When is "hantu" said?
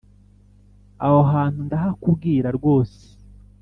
1.31-1.59